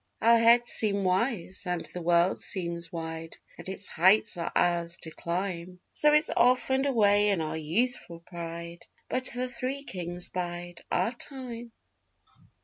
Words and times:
_Our 0.27 0.39
heads 0.39 0.71
seem 0.71 1.03
wise 1.03 1.67
and 1.67 1.85
the 1.93 2.01
world 2.01 2.39
seems 2.39 2.91
wide, 2.91 3.37
and 3.55 3.69
its 3.69 3.87
heights 3.87 4.35
are 4.35 4.51
ours 4.55 4.97
to 5.03 5.11
climb, 5.11 5.79
_So 5.93 6.17
it's 6.17 6.31
off 6.35 6.71
and 6.71 6.87
away 6.87 7.29
in 7.29 7.39
our 7.39 7.55
youthful 7.55 8.19
pride 8.21 8.87
but 9.09 9.25
the 9.27 9.47
Three 9.47 9.83
Kings 9.83 10.29
bide 10.29 10.81
our 10.89 11.11
time. 11.11 11.71